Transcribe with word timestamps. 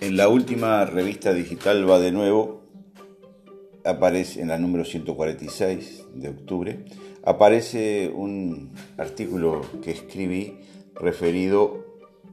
En 0.00 0.16
la 0.16 0.28
última 0.28 0.86
revista 0.86 1.34
digital 1.34 1.88
Va 1.88 1.98
de 1.98 2.10
Nuevo, 2.10 2.62
aparece 3.84 4.40
en 4.40 4.48
la 4.48 4.56
número 4.56 4.86
146 4.86 6.06
de 6.14 6.30
octubre, 6.30 6.84
aparece 7.22 8.10
un 8.14 8.72
artículo 8.96 9.60
que 9.82 9.90
escribí 9.90 10.58
referido 10.94 11.84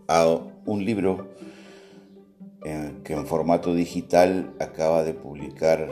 a 0.07 0.39
un 0.65 0.85
libro 0.85 1.27
eh, 2.63 2.93
que 3.03 3.13
en 3.13 3.27
formato 3.27 3.73
digital 3.73 4.53
acaba 4.61 5.03
de 5.03 5.13
publicar 5.13 5.89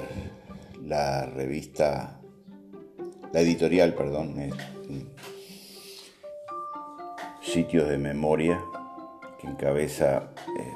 la 0.81 1.25
revista, 1.25 2.21
la 3.33 3.41
editorial, 3.41 3.93
perdón, 3.95 4.39
eh, 4.39 4.51
Sitios 7.41 7.89
de 7.89 7.97
Memoria, 7.97 8.61
que 9.45 9.51
encabeza 9.51 10.31
eh, 10.57 10.73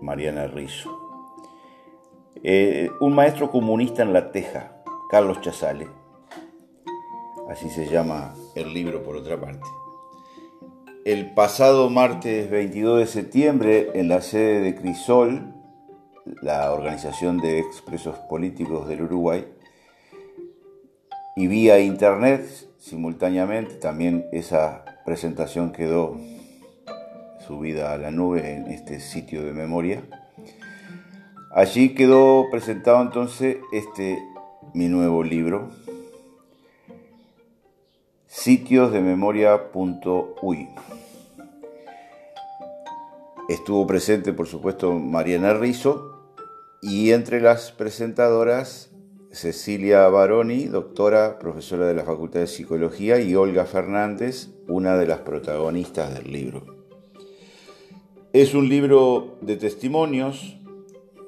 Mariana 0.00 0.46
Rizzo. 0.46 1.00
un 3.00 3.14
maestro 3.14 3.50
comunista 3.50 4.02
en 4.02 4.12
La 4.12 4.32
Teja, 4.32 4.82
Carlos 5.10 5.40
Chazale, 5.40 5.88
así 7.48 7.68
se 7.70 7.86
llama 7.86 8.34
el 8.54 8.72
libro 8.72 9.02
por 9.02 9.16
otra 9.16 9.40
parte. 9.40 9.66
El 11.04 11.34
pasado 11.34 11.90
martes 11.90 12.50
22 12.50 13.00
de 13.00 13.06
septiembre, 13.06 13.90
en 13.94 14.08
la 14.08 14.22
sede 14.22 14.60
de 14.60 14.74
Crisol, 14.74 15.54
la 16.40 16.72
organización 16.72 17.38
de 17.38 17.58
expresos 17.58 18.16
políticos 18.30 18.88
del 18.88 19.02
Uruguay, 19.02 19.46
y 21.36 21.46
vía 21.46 21.78
internet 21.80 22.46
simultáneamente, 22.78 23.74
también 23.74 24.26
esa 24.32 24.84
presentación 25.04 25.72
quedó 25.72 26.16
subida 27.46 27.92
a 27.92 27.98
la 27.98 28.10
nube 28.10 28.54
en 28.54 28.68
este 28.68 29.00
sitio 29.00 29.42
de 29.44 29.52
memoria. 29.52 30.02
Allí 31.52 31.94
quedó 31.94 32.46
presentado 32.50 33.00
entonces 33.02 33.58
este 33.72 34.18
mi 34.72 34.88
nuevo 34.88 35.22
libro, 35.22 35.70
sitios 38.26 38.92
de 38.92 39.00
memoria.uy. 39.00 40.68
Estuvo 43.48 43.86
presente, 43.86 44.32
por 44.32 44.48
supuesto, 44.48 44.92
Mariana 44.92 45.54
Rizzo 45.54 46.32
y 46.82 47.12
entre 47.12 47.40
las 47.40 47.72
presentadoras 47.72 48.90
Cecilia 49.34 50.08
Baroni, 50.08 50.66
doctora, 50.66 51.38
profesora 51.38 51.86
de 51.86 51.94
la 51.94 52.04
Facultad 52.04 52.40
de 52.40 52.46
Psicología, 52.46 53.18
y 53.18 53.34
Olga 53.34 53.64
Fernández, 53.64 54.48
una 54.68 54.96
de 54.96 55.06
las 55.06 55.20
protagonistas 55.20 56.14
del 56.14 56.32
libro. 56.32 56.73
Es 58.34 58.52
un 58.52 58.68
libro 58.68 59.36
de 59.42 59.54
testimonios, 59.54 60.56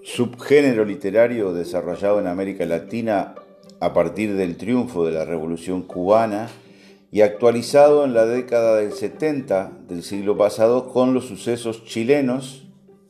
subgénero 0.02 0.84
literario 0.84 1.52
desarrollado 1.52 2.18
en 2.18 2.26
América 2.26 2.66
Latina 2.66 3.36
a 3.78 3.92
partir 3.92 4.34
del 4.34 4.56
triunfo 4.56 5.06
de 5.06 5.12
la 5.12 5.24
Revolución 5.24 5.82
cubana 5.82 6.48
y 7.12 7.20
actualizado 7.20 8.04
en 8.04 8.12
la 8.12 8.26
década 8.26 8.74
del 8.78 8.92
70 8.92 9.70
del 9.86 10.02
siglo 10.02 10.36
pasado 10.36 10.92
con 10.92 11.14
los 11.14 11.26
sucesos 11.26 11.84
chilenos 11.84 12.66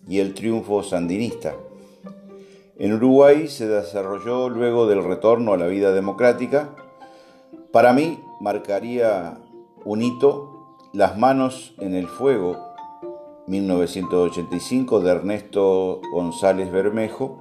y 0.07 0.19
el 0.19 0.35
triunfo 0.35 0.83
sandinista. 0.83 1.55
En 2.79 2.93
Uruguay 2.93 3.49
se 3.49 3.67
desarrolló 3.67 4.51
luego 4.51 4.87
del 4.87 5.03
retorno 5.05 5.55
a 5.55 5.57
la 5.57 5.69
vida 5.69 5.95
democrática. 5.95 6.69
Para 7.73 7.95
mí 7.95 8.21
marcaría 8.43 9.39
un 9.87 10.03
hito 10.03 10.53
Las 10.93 11.17
manos 11.17 11.75
en 11.79 11.95
el 11.95 12.09
fuego, 12.09 12.66
1985, 13.47 15.01
de 15.01 15.11
Ernesto 15.11 16.01
González 16.13 16.71
Bermejo, 16.71 17.41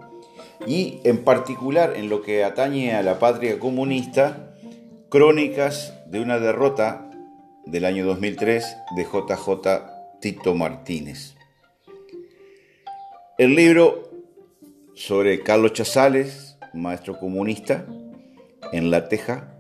y 0.68 1.00
en 1.04 1.24
particular 1.24 1.94
en 1.96 2.10
lo 2.10 2.22
que 2.22 2.44
atañe 2.44 2.96
a 2.96 3.04
la 3.04 3.20
patria 3.20 3.60
comunista, 3.60 4.52
Crónicas 5.10 5.94
de 6.08 6.20
una 6.20 6.40
derrota 6.40 7.10
del 7.66 7.86
año 7.86 8.06
2003 8.06 8.78
de 8.96 9.04
JJ 9.04 10.20
Tito 10.20 10.56
Martínez. 10.56 11.36
El 13.38 13.56
libro 13.56 14.12
sobre 14.94 15.42
Carlos 15.42 15.74
Chazales, 15.74 16.58
maestro 16.74 17.18
comunista 17.20 17.86
en 18.72 18.92
La 18.92 19.08
Teja, 19.08 19.54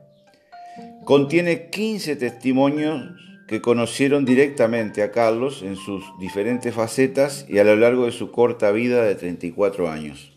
contiene 1.06 1.70
15 1.70 2.16
testimonios 2.16 3.12
que 3.48 3.62
conocieron 3.62 4.26
directamente 4.26 5.04
a 5.04 5.12
Carlos 5.12 5.62
en 5.62 5.76
sus 5.76 6.04
diferentes 6.20 6.74
facetas 6.74 7.46
y 7.48 7.60
a 7.60 7.64
lo 7.64 7.76
largo 7.76 8.06
de 8.06 8.12
su 8.12 8.32
corta 8.32 8.72
vida 8.72 9.04
de 9.04 9.16
34 9.16 9.90
años. 9.90 10.32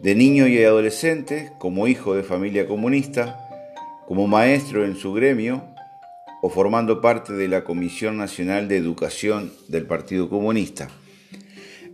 De 0.00 0.14
niño 0.14 0.46
y 0.46 0.62
adolescente, 0.62 1.52
como 1.58 1.86
hijo 1.86 2.14
de 2.14 2.22
familia 2.22 2.66
comunista, 2.66 3.38
como 4.06 4.26
maestro 4.26 4.84
en 4.84 4.96
su 4.96 5.12
gremio 5.12 5.64
o 6.42 6.50
formando 6.50 7.00
parte 7.00 7.32
de 7.32 7.48
la 7.48 7.64
Comisión 7.64 8.16
Nacional 8.16 8.66
de 8.66 8.76
Educación 8.76 9.52
del 9.68 9.86
Partido 9.86 10.28
Comunista. 10.28 10.88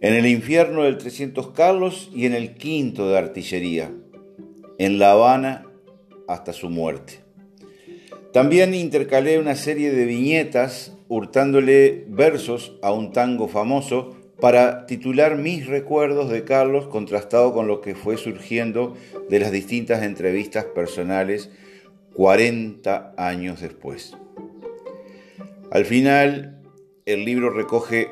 En 0.01 0.15
el 0.15 0.27
infierno 0.27 0.85
del 0.85 0.99
300 0.99 1.51
Carlos 1.51 2.11
y 2.15 2.27
en 2.27 2.35
el 2.35 2.55
quinto 2.55 3.09
de 3.09 3.19
artillería, 3.19 3.91
en 4.79 4.99
La 4.99 5.13
Habana 5.13 5.67
hasta 6.29 6.53
su 6.53 6.69
muerte. 6.69 7.26
También 8.37 8.75
intercalé 8.75 9.39
una 9.39 9.57
serie 9.57 9.91
de 9.93 10.05
viñetas 10.05 10.93
hurtándole 11.09 12.05
versos 12.07 12.77
a 12.83 12.93
un 12.93 13.11
tango 13.11 13.49
famoso 13.49 14.15
para 14.39 14.85
titular 14.85 15.39
mis 15.39 15.67
recuerdos 15.67 16.29
de 16.29 16.45
Carlos 16.45 16.87
contrastado 16.87 17.55
con 17.55 17.67
lo 17.67 17.81
que 17.81 17.95
fue 17.95 18.19
surgiendo 18.19 18.95
de 19.31 19.41
las 19.41 19.53
distintas 19.53 20.03
entrevistas 20.03 20.67
personales 20.67 21.49
40 22.13 23.15
años 23.17 23.63
después. 23.63 24.15
Al 25.71 25.87
final, 25.87 26.61
el 27.07 27.25
libro 27.25 27.49
recoge 27.49 28.11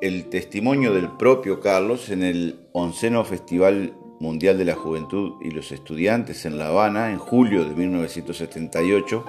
el 0.00 0.30
testimonio 0.30 0.94
del 0.94 1.10
propio 1.18 1.60
Carlos 1.60 2.08
en 2.08 2.22
el 2.22 2.60
onceno 2.72 3.26
Festival 3.26 3.92
Mundial 4.20 4.56
de 4.56 4.64
la 4.64 4.74
Juventud 4.74 5.34
y 5.42 5.50
los 5.50 5.70
Estudiantes 5.70 6.46
en 6.46 6.56
La 6.56 6.68
Habana 6.68 7.10
en 7.10 7.18
julio 7.18 7.66
de 7.66 7.74
1978, 7.74 9.22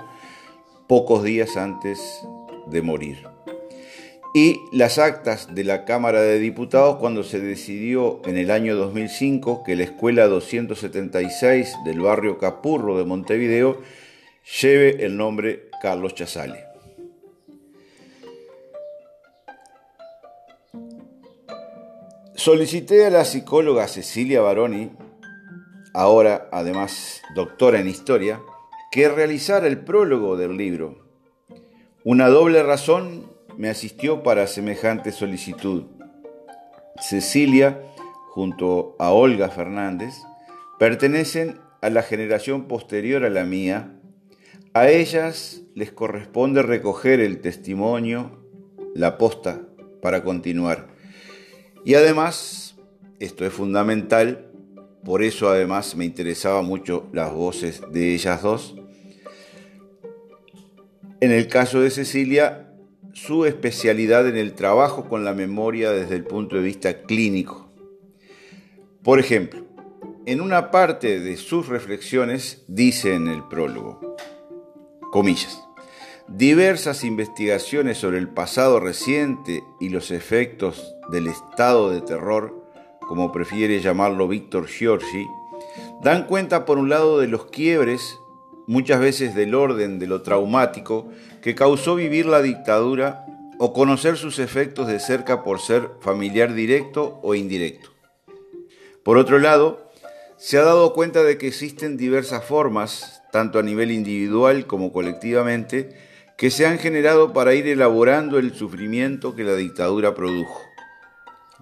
pocos 0.87 1.23
días 1.23 1.57
antes 1.57 2.25
de 2.67 2.81
morir. 2.81 3.27
Y 4.33 4.59
las 4.71 4.99
actas 4.99 5.55
de 5.55 5.63
la 5.63 5.85
Cámara 5.85 6.21
de 6.21 6.39
Diputados 6.39 6.97
cuando 6.97 7.23
se 7.23 7.39
decidió 7.39 8.21
en 8.25 8.37
el 8.37 8.51
año 8.51 8.75
2005 8.75 9.63
que 9.65 9.75
la 9.75 9.83
Escuela 9.83 10.27
276 10.27 11.75
del 11.85 12.01
barrio 12.01 12.37
Capurro 12.37 12.97
de 12.97 13.05
Montevideo 13.05 13.81
lleve 14.61 15.03
el 15.05 15.17
nombre 15.17 15.69
Carlos 15.81 16.13
Chazale. 16.13 16.65
Solicité 22.35 23.05
a 23.05 23.09
la 23.09 23.25
psicóloga 23.25 23.87
Cecilia 23.87 24.41
Baroni, 24.41 24.91
ahora 25.93 26.47
además 26.51 27.21
doctora 27.33 27.79
en 27.79 27.87
historia, 27.87 28.39
que 28.91 29.09
realizara 29.09 29.67
el 29.67 29.79
prólogo 29.79 30.37
del 30.37 30.57
libro. 30.57 31.05
Una 32.03 32.27
doble 32.27 32.63
razón 32.63 33.31
me 33.57 33.69
asistió 33.69 34.23
para 34.23 34.47
semejante 34.47 35.11
solicitud. 35.11 35.85
Cecilia, 37.01 37.81
junto 38.29 38.95
a 38.99 39.11
Olga 39.11 39.49
Fernández, 39.49 40.15
pertenecen 40.79 41.59
a 41.81 41.89
la 41.89 42.03
generación 42.03 42.67
posterior 42.67 43.23
a 43.23 43.29
la 43.29 43.43
mía 43.43 43.97
a 44.77 44.89
ellas 44.91 45.63
les 45.73 45.91
corresponde 45.91 46.61
recoger 46.61 47.19
el 47.19 47.41
testimonio, 47.41 48.43
la 48.93 49.17
posta, 49.17 49.61
para 50.03 50.23
continuar. 50.23 50.89
Y 51.83 51.95
además, 51.95 52.75
esto 53.19 53.43
es 53.43 53.53
fundamental, 53.53 54.46
por 55.07 55.23
eso 55.23 55.47
además 55.47 55.95
me 55.95 56.03
interesaba 56.03 56.61
mucho 56.61 57.07
las 57.13 57.31
voces 57.31 57.81
de 57.93 58.13
ellas 58.13 58.41
dos. 58.41 58.75
En 61.21 61.31
el 61.31 61.47
caso 61.47 61.79
de 61.79 61.91
Cecilia, 61.91 62.73
su 63.13 63.45
especialidad 63.45 64.27
en 64.27 64.35
el 64.35 64.51
trabajo 64.51 65.07
con 65.07 65.23
la 65.23 65.33
memoria 65.33 65.91
desde 65.91 66.15
el 66.15 66.25
punto 66.25 66.57
de 66.57 66.61
vista 66.61 67.03
clínico. 67.03 67.71
Por 69.01 69.21
ejemplo, 69.21 69.65
en 70.25 70.41
una 70.41 70.71
parte 70.71 71.21
de 71.21 71.37
sus 71.37 71.69
reflexiones 71.69 72.65
dice 72.67 73.15
en 73.15 73.29
el 73.29 73.43
prólogo, 73.47 74.17
Comillas. 75.13 75.63
Diversas 76.27 77.05
investigaciones 77.05 77.97
sobre 77.97 78.17
el 78.17 78.27
pasado 78.27 78.81
reciente 78.81 79.63
y 79.79 79.87
los 79.87 80.11
efectos 80.11 80.93
del 81.09 81.27
estado 81.27 81.91
de 81.91 82.01
terror, 82.01 82.56
como 83.07 83.31
prefiere 83.31 83.79
llamarlo 83.79 84.27
Víctor 84.27 84.67
Giorgi, 84.67 85.27
dan 86.03 86.25
cuenta 86.25 86.65
por 86.65 86.77
un 86.77 86.89
lado 86.89 87.19
de 87.19 87.27
los 87.27 87.45
quiebres, 87.45 88.19
muchas 88.67 88.99
veces 88.99 89.33
del 89.33 89.55
orden 89.55 89.97
de 89.99 90.07
lo 90.07 90.21
traumático, 90.21 91.07
que 91.41 91.55
causó 91.55 91.95
vivir 91.95 92.25
la 92.25 92.41
dictadura 92.41 93.25
o 93.59 93.73
conocer 93.73 94.17
sus 94.17 94.39
efectos 94.39 94.87
de 94.87 94.99
cerca 94.99 95.43
por 95.43 95.59
ser 95.59 95.89
familiar 96.01 96.53
directo 96.53 97.19
o 97.23 97.33
indirecto. 97.33 97.89
Por 99.03 99.17
otro 99.17 99.39
lado, 99.39 99.89
se 100.37 100.57
ha 100.57 100.63
dado 100.63 100.93
cuenta 100.93 101.23
de 101.23 101.37
que 101.37 101.47
existen 101.47 101.97
diversas 101.97 102.45
formas, 102.45 103.23
tanto 103.31 103.57
a 103.57 103.63
nivel 103.63 103.91
individual 103.91 104.67
como 104.67 104.91
colectivamente, 104.91 105.89
que 106.37 106.51
se 106.51 106.67
han 106.67 106.77
generado 106.77 107.33
para 107.33 107.55
ir 107.55 107.67
elaborando 107.67 108.37
el 108.37 108.53
sufrimiento 108.53 109.35
que 109.35 109.43
la 109.43 109.55
dictadura 109.55 110.13
produjo. 110.13 110.61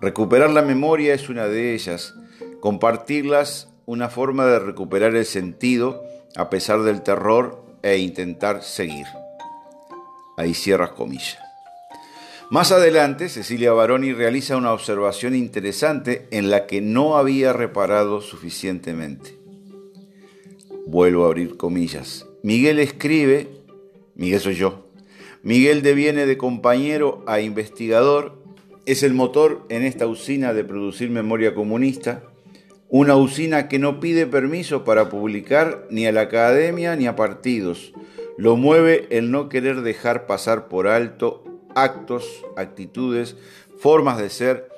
Recuperar 0.01 0.50
la 0.51 0.62
memoria 0.62 1.13
es 1.13 1.30
una 1.30 1.47
de 1.47 1.74
ellas, 1.74 2.13
compartirlas 2.59 3.69
una 3.86 4.09
forma 4.09 4.45
de 4.45 4.59
recuperar 4.59 5.15
el 5.15 5.25
sentido 5.25 6.03
a 6.36 6.50
pesar 6.50 6.81
del 6.83 7.01
terror 7.01 7.63
e 7.81 7.97
intentar 7.97 8.63
seguir. 8.63 9.06
Ahí 10.38 10.53
cierras 10.53 10.92
comillas. 10.92 11.38
Más 12.51 12.71
adelante, 12.71 13.30
Cecilia 13.30 13.71
Baroni 13.71 14.13
realiza 14.13 14.57
una 14.57 14.71
observación 14.71 15.33
interesante 15.33 16.27
en 16.31 16.51
la 16.51 16.68
que 16.68 16.81
no 16.81 17.18
había 17.18 17.53
reparado 17.53 18.21
suficientemente. 18.21 19.39
Vuelvo 20.86 21.24
a 21.24 21.27
abrir 21.27 21.57
comillas. 21.57 22.27
Miguel 22.44 22.77
escribe, 22.80 23.50
Miguel 24.13 24.39
soy 24.39 24.56
yo, 24.56 24.86
Miguel 25.41 25.81
deviene 25.81 26.25
de 26.25 26.38
compañero 26.38 27.24
a 27.27 27.39
investigador, 27.39 28.44
es 28.86 29.04
el 29.04 29.14
motor 29.14 29.66
en 29.70 29.84
esta 29.84 30.08
usina 30.08 30.54
de 30.54 30.64
producir 30.64 31.10
memoria 31.10 31.56
comunista, 31.56 32.24
una 32.90 33.16
usina 33.16 33.68
que 33.68 33.80
no 33.80 34.00
pide 34.00 34.28
permiso 34.28 34.84
para 34.84 35.10
publicar 35.10 35.88
ni 35.90 36.06
a 36.06 36.12
la 36.12 36.22
academia 36.22 36.96
ni 36.96 37.08
a 37.08 37.16
partidos, 37.16 37.94
lo 38.38 38.58
mueve 38.58 39.08
el 39.10 39.32
no 39.32 39.50
querer 39.50 39.82
dejar 39.82 40.28
pasar 40.28 40.68
por 40.68 40.88
alto 40.88 41.44
actos, 41.76 42.46
actitudes, 42.56 43.36
formas 43.78 44.18
de 44.18 44.30
ser, 44.30 44.70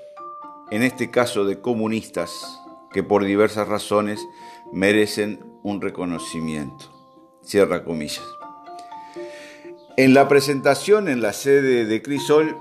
en 0.72 0.84
este 0.84 1.12
caso 1.12 1.46
de 1.46 1.60
comunistas, 1.60 2.60
que 2.92 3.04
por 3.04 3.24
diversas 3.24 3.68
razones 3.68 4.20
merecen 4.74 5.40
un 5.64 5.82
reconocimiento. 5.82 6.86
Cierra 7.44 7.84
comillas. 7.84 8.26
En 9.96 10.14
la 10.14 10.28
presentación 10.28 11.08
en 11.08 11.22
la 11.22 11.34
sede 11.34 11.86
de 11.86 12.02
Crisol, 12.02 12.56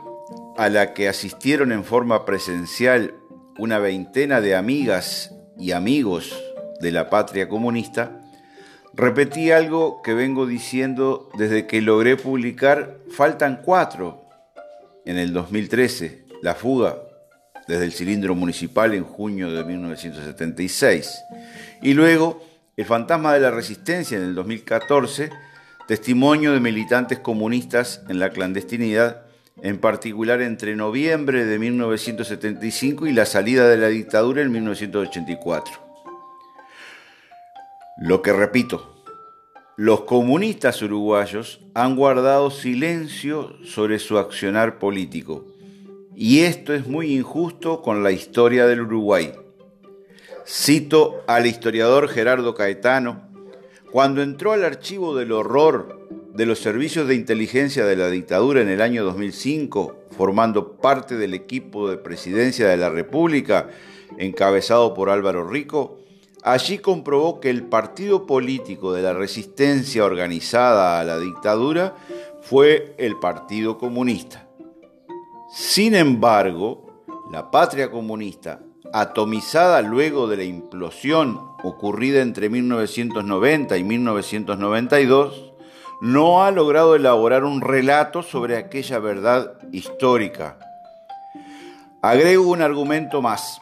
a 0.57 0.69
la 0.69 0.95
que 0.95 1.09
asistieron 1.09 1.73
en 1.73 1.85
forma 1.85 2.25
presencial 2.25 3.15
una 3.59 3.79
veintena 3.79 4.41
de 4.41 4.57
amigas 4.57 5.35
y 5.59 5.73
amigos 5.73 6.35
de 6.81 6.93
la 6.93 7.11
patria 7.11 7.49
comunista, 7.49 8.21
repetí 8.95 9.51
algo 9.51 10.03
que 10.03 10.15
vengo 10.15 10.47
diciendo 10.47 11.31
desde 11.39 11.67
que 11.67 11.81
logré 11.83 12.17
publicar 12.17 12.99
Faltan 13.11 13.63
cuatro 13.65 14.25
en 15.05 15.19
el 15.19 15.33
2013, 15.33 16.27
la 16.43 16.55
fuga 16.55 16.99
desde 17.69 17.85
el 17.85 17.93
cilindro 17.93 18.35
municipal 18.35 18.95
en 18.95 19.05
junio 19.05 19.51
de 19.51 19.65
1976, 19.65 21.19
y 21.83 21.95
luego 21.95 22.43
El 22.77 22.85
fantasma 22.85 23.33
de 23.33 23.41
la 23.41 23.51
resistencia 23.51 24.19
en 24.19 24.25
el 24.25 24.35
2014, 24.35 25.31
testimonio 25.89 26.53
de 26.53 26.61
militantes 26.61 27.19
comunistas 27.19 28.03
en 28.09 28.19
la 28.19 28.31
clandestinidad, 28.31 29.26
en 29.63 29.79
particular 29.79 30.43
entre 30.43 30.77
noviembre 30.77 31.47
de 31.47 31.59
1975 31.59 33.07
y 33.07 33.13
la 33.13 33.27
salida 33.27 33.69
de 33.69 33.79
la 33.79 33.89
dictadura 33.89 34.43
en 34.43 34.53
1984. 34.53 35.73
Lo 37.99 38.21
que 38.21 38.33
repito, 38.33 38.97
los 39.77 40.03
comunistas 40.03 40.83
uruguayos 40.83 41.61
han 41.75 41.97
guardado 41.97 42.51
silencio 42.51 43.57
sobre 43.65 43.99
su 43.99 44.19
accionar 44.19 44.79
político. 44.79 45.47
Y 46.15 46.41
esto 46.41 46.73
es 46.73 46.87
muy 46.87 47.15
injusto 47.15 47.83
con 47.83 48.03
la 48.03 48.11
historia 48.11 48.67
del 48.67 48.83
Uruguay. 48.83 49.33
Cito 50.47 51.25
al 51.27 51.47
historiador 51.47 52.09
Gerardo 52.09 52.55
Caetano, 52.55 53.29
cuando 53.91 54.23
entró 54.23 54.53
al 54.53 54.65
archivo 54.65 55.17
del 55.17 55.33
horror 55.33 55.96
de 56.37 56.47
los 56.47 56.59
servicios 56.59 57.09
de 57.09 57.15
inteligencia 57.15 57.85
de 57.85 57.97
la 57.97 58.09
dictadura 58.09 58.61
en 58.61 58.69
el 58.69 58.81
año 58.81 59.05
2005, 59.05 60.05
formando 60.17 60.77
parte 60.77 61.17
del 61.17 61.35
equipo 61.35 61.89
de 61.89 61.97
presidencia 61.97 62.69
de 62.69 62.77
la 62.77 62.91
República, 62.91 63.71
encabezado 64.19 64.95
por 64.95 65.11
Álvaro 65.11 65.49
Rico, 65.49 65.99
Allí 66.47 66.79
comprobó 66.79 67.41
que 67.41 67.51
el 67.51 67.65
partido 67.65 68.25
político 68.25 68.93
de 68.93 69.03
la 69.03 69.13
resistencia 69.13 70.05
organizada 70.05 71.01
a 71.01 71.03
la 71.03 71.19
dictadura 71.19 71.97
fue 72.41 72.95
el 72.99 73.19
Partido 73.19 73.79
Comunista. 73.79 74.47
Sin 75.53 75.97
embargo, 75.97 77.03
la 77.33 77.51
patria 77.51 77.91
comunista, 77.91 78.61
atomizada 78.93 79.83
luego 79.83 80.29
de 80.29 80.37
la 80.37 80.45
implosión 80.45 81.41
ocurrida 81.65 82.23
entre 82.23 82.49
1990 82.49 83.77
y 83.77 83.83
1992, 83.83 85.46
no 86.01 86.45
ha 86.45 86.51
logrado 86.51 86.95
elaborar 86.95 87.45
un 87.45 87.61
relato 87.61 88.23
sobre 88.23 88.57
aquella 88.57 88.99
verdad 88.99 89.59
histórica. 89.73 90.59
Agrego 92.03 92.49
un 92.49 92.63
argumento 92.63 93.23
más. 93.23 93.59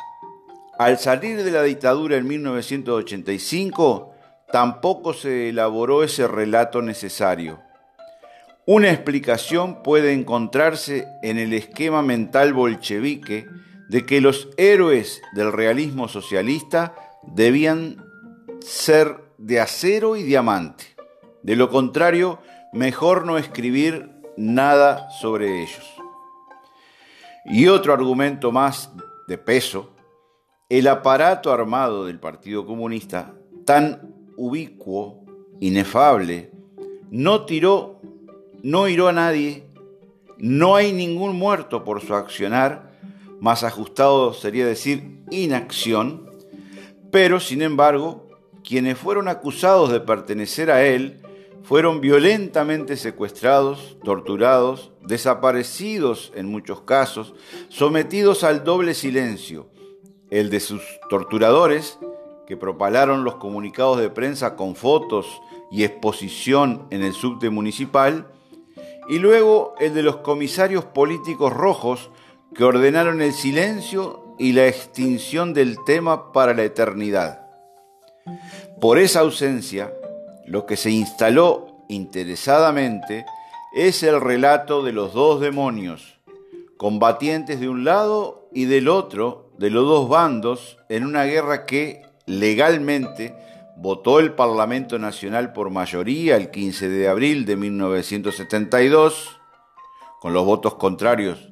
Al 0.79 0.99
salir 0.99 1.43
de 1.43 1.51
la 1.51 1.63
dictadura 1.63 2.17
en 2.17 2.27
1985, 2.27 4.13
tampoco 4.51 5.15
se 5.15 5.51
elaboró 5.51 6.03
ese 6.03 6.27
relato 6.27 6.83
necesario. 6.83 7.61
Una 8.67 8.91
explicación 8.91 9.83
puede 9.83 10.13
encontrarse 10.13 11.07
en 11.23 11.39
el 11.39 11.53
esquema 11.53 12.03
mental 12.03 12.53
bolchevique 12.55 13.47
de 13.89 14.07
que 14.07 14.21
los 14.21 14.49
héroes 14.57 15.21
del 15.35 15.53
realismo 15.53 16.09
socialista 16.09 16.95
debían 17.23 18.05
ser 18.61 19.17
de 19.39 19.61
acero 19.61 20.17
y 20.17 20.23
diamante. 20.23 20.94
De 21.45 21.57
lo 21.57 21.71
contrario, 21.71 22.41
mejor 22.73 23.27
no 23.27 23.39
escribir 23.39 24.11
nada 24.37 25.11
sobre 25.11 25.63
ellos. 25.63 25.85
Y 27.45 27.69
otro 27.69 27.93
argumento 27.93 28.51
más 28.51 28.91
de 29.29 29.39
peso 29.39 29.91
el 30.71 30.89
aparato 30.89 31.53
armado 31.53 32.07
del 32.07 32.19
Partido 32.19 32.67
Comunista, 32.67 33.35
tan 33.67 34.15
ubicuo, 34.37 35.25
inefable, 35.61 36.51
no 37.11 37.45
tiró, 37.45 38.01
no 38.63 38.89
hiró 38.89 39.09
a 39.09 39.13
nadie, 39.13 39.67
no 40.39 40.75
hay 40.75 40.93
ningún 40.93 41.37
muerto 41.37 41.85
por 41.85 42.01
su 42.01 42.15
accionar, 42.15 42.99
más 43.39 43.63
ajustado 43.63 44.33
sería 44.33 44.67
decir 44.67 45.21
inacción, 45.31 46.31
pero 47.13 47.39
sin 47.39 47.61
embargo, 47.61 48.27
quienes 48.65 48.97
fueron 48.97 49.29
acusados 49.29 49.93
de 49.93 50.01
pertenecer 50.01 50.71
a 50.71 50.83
él 50.85 51.21
fueron 51.65 52.03
violentamente 52.03 52.97
secuestrados, 52.97 53.97
torturados, 54.05 54.93
desaparecidos 55.01 56.31
en 56.37 56.47
muchos 56.47 56.83
casos, 56.83 57.35
sometidos 57.69 58.45
al 58.45 58.65
doble 58.65 58.93
silencio, 58.93 59.69
el 60.31 60.51
de 60.51 60.61
sus 60.61 60.83
torturadores, 61.09 61.99
que 62.47 62.59
propalaron 62.59 63.25
los 63.25 63.37
comunicados 63.37 63.99
de 63.99 64.11
prensa 64.11 64.57
con 64.57 64.77
fotos 64.77 65.27
y 65.71 65.85
exposición 65.85 66.87
en 66.91 67.03
el 67.03 67.15
subte 67.15 67.49
municipal, 67.49 68.31
y 69.09 69.19
luego 69.19 69.75
el 69.81 69.95
de 69.95 70.03
los 70.03 70.17
comisarios 70.17 70.85
políticos 70.85 71.53
rojos, 71.53 72.11
que 72.55 72.65
ordenaron 72.65 73.23
el 73.23 73.33
silencio 73.33 74.37
y 74.39 74.53
la 74.53 74.67
extinción 74.67 75.55
del 75.55 75.79
tema 75.85 76.31
para 76.33 76.53
la 76.53 76.63
eternidad. 76.63 77.47
Por 78.81 78.99
esa 78.99 79.21
ausencia, 79.21 79.93
lo 80.47 80.67
que 80.67 80.77
se 80.77 80.91
instaló 80.91 81.85
interesadamente 81.89 83.25
es 83.75 84.03
el 84.03 84.21
relato 84.21 84.83
de 84.83 84.93
los 84.93 85.13
dos 85.13 85.41
demonios, 85.41 86.19
combatientes 86.77 87.61
de 87.61 87.69
un 87.69 87.85
lado 87.85 88.49
y 88.53 88.67
del 88.67 88.89
otro 88.89 89.51
de 89.59 89.71
los 89.71 89.85
dos 89.85 90.09
bandos 90.09 90.79
en 90.89 91.05
una 91.05 91.25
guerra 91.25 91.65
que 91.67 92.03
legalmente 92.27 93.35
votó 93.77 94.21
el 94.21 94.33
Parlamento 94.33 94.99
Nacional 94.99 95.53
por 95.53 95.71
mayoría 95.71 96.37
el 96.37 96.51
15 96.51 96.89
de 96.89 97.09
abril 97.09 97.45
de 97.45 97.57
1972, 97.57 99.41
con 100.21 100.33
los 100.33 100.45
votos 100.45 100.75
contrarios 100.75 101.49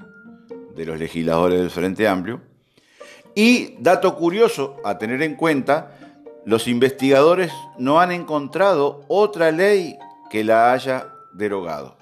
de 0.75 0.87
los 0.87 0.99
legisladores 0.99 1.59
del 1.59 1.71
Frente 1.71 2.09
Amplio. 2.09 2.41
Y, 3.35 3.77
dato 3.81 4.15
curioso 4.17 4.77
a 4.85 4.99
tener 4.99 5.23
en 5.23 5.37
cuenta, 5.37 5.99
los 6.45 6.67
investigadores 6.69 7.53
no 7.79 8.01
han 8.01 8.13
encontrado 8.13 9.05
otra 9.09 9.53
ley 9.53 9.97
que 10.31 10.45
la 10.45 10.73
haya 10.73 11.13
derogado. 11.33 11.97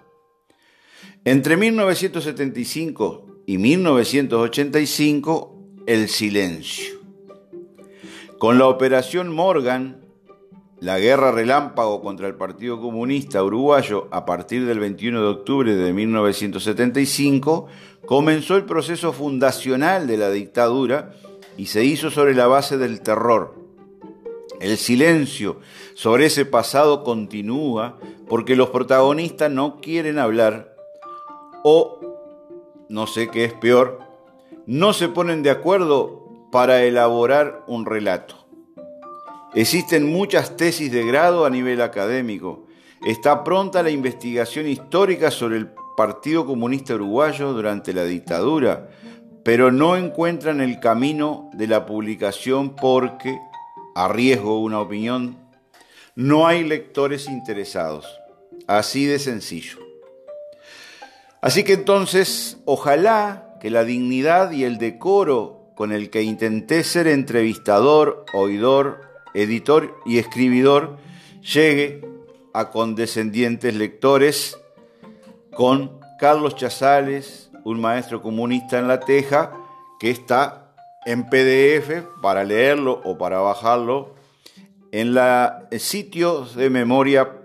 Entre 1.24 1.56
1975 1.56 3.26
y 3.46 3.58
1985 3.58 5.56
el 5.86 6.08
silencio. 6.08 7.00
Con 8.38 8.58
la 8.58 8.66
operación 8.68 9.34
Morgan, 9.34 10.00
la 10.80 10.98
guerra 10.98 11.30
relámpago 11.30 12.00
contra 12.00 12.26
el 12.26 12.36
Partido 12.36 12.80
Comunista 12.80 13.44
Uruguayo 13.44 14.08
a 14.10 14.24
partir 14.24 14.64
del 14.64 14.78
21 14.78 15.20
de 15.20 15.26
octubre 15.26 15.74
de 15.74 15.92
1975, 15.92 17.66
comenzó 18.06 18.56
el 18.56 18.64
proceso 18.64 19.12
fundacional 19.12 20.06
de 20.06 20.16
la 20.16 20.30
dictadura 20.30 21.12
y 21.58 21.66
se 21.66 21.84
hizo 21.84 22.10
sobre 22.10 22.34
la 22.34 22.46
base 22.46 22.78
del 22.78 23.02
terror. 23.02 23.59
El 24.60 24.76
silencio 24.76 25.60
sobre 25.94 26.26
ese 26.26 26.44
pasado 26.44 27.02
continúa 27.02 27.98
porque 28.28 28.56
los 28.56 28.70
protagonistas 28.70 29.50
no 29.50 29.80
quieren 29.80 30.18
hablar 30.18 30.76
o, 31.64 32.00
no 32.88 33.06
sé 33.06 33.28
qué 33.28 33.44
es 33.44 33.54
peor, 33.54 34.00
no 34.66 34.92
se 34.92 35.08
ponen 35.08 35.42
de 35.42 35.50
acuerdo 35.50 36.48
para 36.52 36.84
elaborar 36.84 37.64
un 37.66 37.86
relato. 37.86 38.36
Existen 39.54 40.12
muchas 40.12 40.56
tesis 40.56 40.92
de 40.92 41.04
grado 41.04 41.44
a 41.44 41.50
nivel 41.50 41.80
académico. 41.80 42.66
Está 43.04 43.42
pronta 43.42 43.82
la 43.82 43.90
investigación 43.90 44.68
histórica 44.68 45.30
sobre 45.30 45.56
el 45.56 45.70
Partido 45.96 46.46
Comunista 46.46 46.94
Uruguayo 46.94 47.52
durante 47.52 47.92
la 47.92 48.04
dictadura, 48.04 48.90
pero 49.42 49.72
no 49.72 49.96
encuentran 49.96 50.60
el 50.60 50.80
camino 50.80 51.50
de 51.54 51.66
la 51.66 51.86
publicación 51.86 52.76
porque, 52.76 53.40
a 53.94 54.08
riesgo 54.08 54.60
una 54.60 54.80
opinión, 54.80 55.38
no 56.14 56.46
hay 56.46 56.64
lectores 56.64 57.28
interesados. 57.28 58.06
Así 58.66 59.06
de 59.06 59.18
sencillo. 59.18 59.78
Así 61.40 61.64
que 61.64 61.72
entonces, 61.72 62.58
ojalá 62.66 63.56
que 63.60 63.70
la 63.70 63.84
dignidad 63.84 64.50
y 64.52 64.64
el 64.64 64.78
decoro 64.78 65.72
con 65.74 65.92
el 65.92 66.10
que 66.10 66.22
intenté 66.22 66.84
ser 66.84 67.06
entrevistador, 67.06 68.26
oidor, 68.34 69.00
editor 69.34 69.96
y 70.04 70.18
escribidor, 70.18 70.98
llegue 71.40 72.06
a 72.52 72.70
condescendientes 72.70 73.74
lectores 73.74 74.58
con 75.54 75.98
Carlos 76.18 76.56
Chazales, 76.56 77.50
un 77.64 77.80
maestro 77.80 78.20
comunista 78.20 78.78
en 78.78 78.88
la 78.88 79.00
Teja, 79.00 79.52
que 79.98 80.10
está 80.10 80.59
en 81.06 81.28
PDF 81.28 82.04
para 82.22 82.44
leerlo 82.44 83.00
o 83.04 83.16
para 83.18 83.38
bajarlo 83.40 84.14
en 84.92 85.14
la 85.14 85.68
sitio 85.78 86.44
de 86.44 86.70
memoria.uy. 86.70 87.40